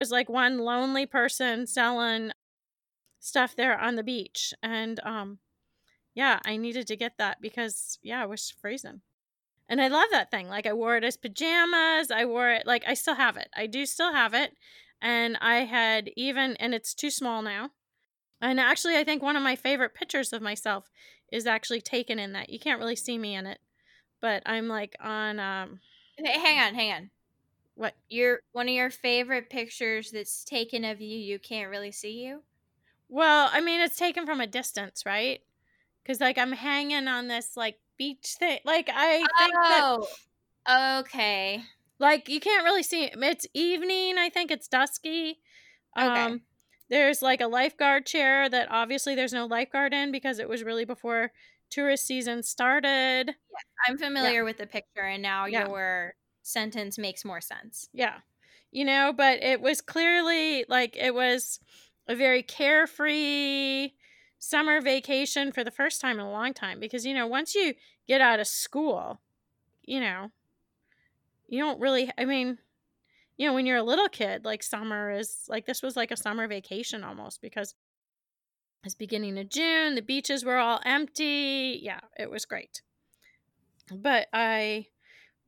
[0.00, 2.32] There's like one lonely person selling
[3.18, 4.54] stuff there on the beach.
[4.62, 5.38] And um
[6.14, 9.02] yeah, I needed to get that because yeah, it was freezing.
[9.68, 10.48] And I love that thing.
[10.48, 12.10] Like I wore it as pajamas.
[12.10, 13.48] I wore it like I still have it.
[13.54, 14.54] I do still have it.
[15.02, 17.70] And I had even and it's too small now.
[18.40, 20.90] And actually I think one of my favorite pictures of myself
[21.30, 22.48] is actually taken in that.
[22.48, 23.58] You can't really see me in it.
[24.22, 25.80] But I'm like on um
[26.18, 27.10] hang on, hang on.
[27.74, 32.22] What Your one of your favorite pictures that's taken of you, you can't really see
[32.24, 32.44] you.
[33.08, 35.40] Well, I mean, it's taken from a distance, right?
[36.02, 38.60] Because like I'm hanging on this like beach thing.
[38.64, 40.06] Like I think that Oh,
[40.68, 41.64] okay.
[41.98, 43.14] like you can't really see it.
[43.16, 44.18] It's evening.
[44.18, 45.40] I think it's dusky.
[45.96, 46.34] Okay.
[46.34, 46.42] Um,
[46.90, 50.84] there's like a lifeguard chair that obviously there's no lifeguard in because it was really
[50.84, 51.32] before
[51.70, 53.36] tourist season started.
[53.86, 55.66] I'm familiar with the picture, and now Yeah.
[55.68, 56.14] your
[56.50, 57.88] sentence makes more sense.
[57.92, 58.18] Yeah.
[58.70, 61.60] You know, but it was clearly like it was
[62.08, 63.90] a very carefree
[64.38, 67.74] summer vacation for the first time in a long time because, you know, once you
[68.06, 69.20] get out of school,
[69.82, 70.30] you know,
[71.48, 72.58] you don't really, I mean,
[73.36, 76.16] you know, when you're a little kid, like summer is like this was like a
[76.16, 77.74] summer vacation almost because
[78.84, 81.78] it's beginning of June, the beaches were all empty.
[81.82, 82.82] Yeah, it was great.
[83.92, 84.86] But I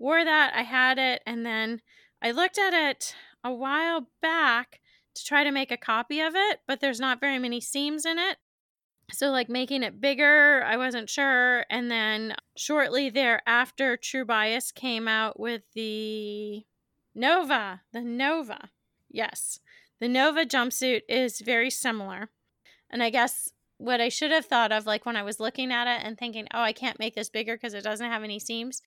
[0.00, 1.82] wore that, I had it, and then
[2.22, 4.80] I looked at it a while back
[5.14, 8.18] to try to make a copy of it, but there's not very many seams in
[8.18, 8.38] it.
[9.12, 11.64] So, like making it bigger, I wasn't sure.
[11.68, 16.64] And then shortly thereafter, True Bias came out with the
[17.14, 17.82] Nova.
[17.92, 18.70] The Nova.
[19.10, 19.58] Yes.
[20.00, 22.30] The Nova jumpsuit is very similar.
[22.88, 25.88] And I guess what I should have thought of, like when I was looking at
[25.88, 28.80] it and thinking, oh, I can't make this bigger because it doesn't have any seams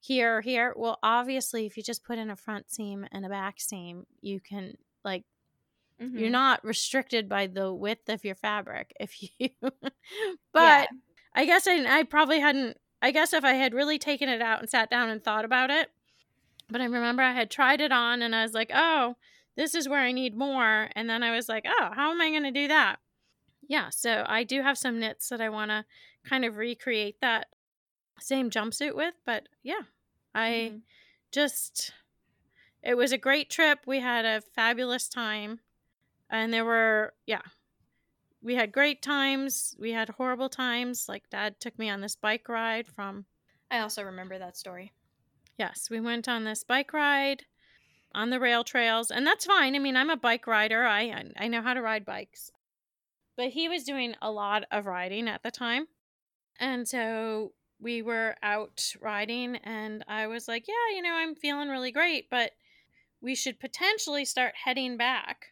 [0.00, 0.72] here here.
[0.76, 4.40] Well, obviously, if you just put in a front seam and a back seam, you
[4.40, 5.24] can, like,
[6.00, 6.16] Mm-hmm.
[6.18, 9.74] you're not restricted by the width of your fabric if you but
[10.54, 10.86] Yeah.
[11.34, 14.60] i guess I, I probably hadn't i guess if i had really taken it out
[14.60, 15.90] and sat down and thought about it
[16.70, 19.16] but i remember i had tried it on and i was like oh
[19.58, 22.30] this is where i need more and then i was like oh how am i
[22.30, 22.96] going to do that
[23.68, 25.84] yeah so i do have some knits that i want to
[26.24, 27.48] kind of recreate that
[28.20, 29.82] same jumpsuit with but yeah
[30.34, 30.82] i Mhm.
[31.32, 31.92] just
[32.82, 33.80] it was a great trip.
[33.86, 35.60] We had a fabulous time
[36.30, 37.42] and there were yeah
[38.42, 39.76] we had great times.
[39.78, 41.08] We had horrible times.
[41.08, 43.26] Like dad took me on this bike ride from
[43.70, 44.92] I also remember that story.
[45.58, 47.44] yes we went on this bike ride
[48.14, 49.76] on the rail trails and that's fine.
[49.76, 50.84] I mean i'm a bike rider.
[50.84, 52.50] I i know how to ride bikes.
[53.36, 55.86] But he was doing a lot of riding at the time.
[56.58, 61.68] And so we were out riding and i was like yeah you know i'm feeling
[61.68, 62.52] really great but
[63.22, 65.46] we should potentially start heading back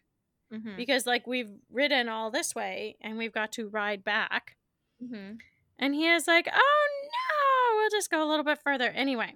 [0.50, 0.76] Mm-hmm.
[0.78, 4.56] because like we've ridden all this way and we've got to ride back
[5.04, 5.34] Mm-hmm.
[5.78, 9.34] and he is like oh no we'll just go a little bit further anyway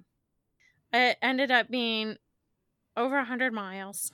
[0.92, 2.16] it ended up being
[2.96, 4.12] over a 100 miles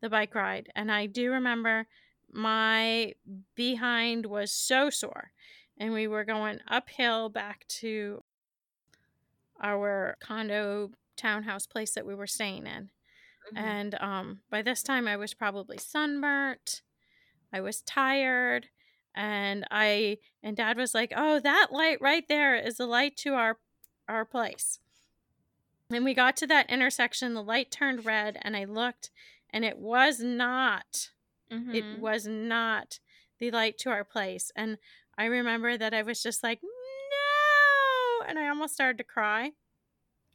[0.00, 1.86] the bike ride and i do remember
[2.32, 3.12] my
[3.54, 5.32] behind was so sore
[5.80, 8.22] and we were going uphill back to
[9.60, 12.90] our condo townhouse place that we were staying in
[13.54, 13.66] Mm-hmm.
[13.66, 16.82] and um, by this time, I was probably sunburnt.
[17.52, 18.66] I was tired.
[19.14, 23.30] And I and dad was like, Oh, that light right there is the light to
[23.32, 23.56] our
[24.06, 24.78] our place.
[25.90, 29.10] And we got to that intersection, the light turned red, and I looked,
[29.48, 31.08] and it was not,
[31.50, 31.74] Mhm.
[31.74, 33.00] it was not
[33.40, 34.52] the light to our place.
[34.56, 34.78] And
[35.18, 39.52] I remember that I was just like, No, and I almost started to cry.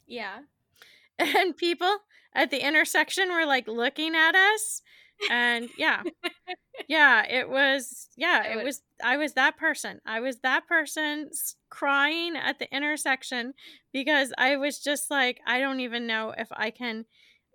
[0.06, 0.40] yeah.
[1.18, 1.96] and people
[2.34, 4.82] at the intersection were like looking at us
[5.30, 6.02] and yeah
[6.88, 11.30] yeah it was yeah it was i was that person i was that person
[11.70, 13.54] crying at the intersection
[13.94, 17.06] because i was just like i don't even know if i can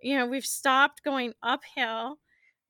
[0.02, 2.18] you know we've stopped going uphill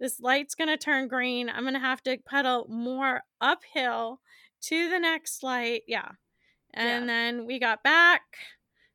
[0.03, 4.21] this light's going to turn green i'm going to have to pedal more uphill
[4.61, 6.11] to the next light yeah
[6.75, 8.23] and then we got back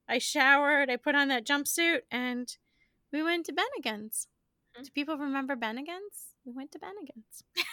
[0.10, 2.48] I showered, I put on that jumpsuit, and
[3.12, 4.28] we went to Bennigan's.
[4.78, 4.86] Mhm.
[4.86, 6.34] Do people remember Bennigan's?
[6.46, 7.44] We went to Bennigan's.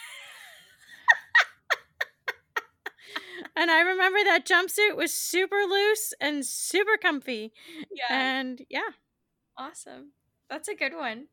[3.55, 7.53] and I remember that jumpsuit was super loose and super comfy.
[7.89, 8.07] Yeah.
[8.09, 8.91] And yeah,
[9.57, 10.11] awesome.
[10.49, 11.27] That's a good one.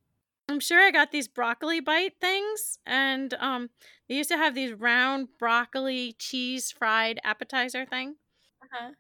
[0.48, 2.78] I'm sure I got these broccoli bite things.
[2.86, 3.70] And um,
[4.08, 8.16] they used to have these round broccoli cheese fried appetizer thing.
[8.62, 8.92] Uh-huh.